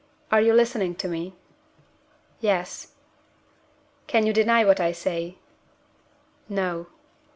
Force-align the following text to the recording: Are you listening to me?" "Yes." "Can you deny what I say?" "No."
Are 0.31 0.41
you 0.41 0.51
listening 0.55 0.95
to 0.95 1.07
me?" 1.07 1.35
"Yes." 2.39 2.87
"Can 4.07 4.25
you 4.25 4.33
deny 4.33 4.65
what 4.65 4.79
I 4.79 4.93
say?" 4.93 5.35
"No." 6.49 6.87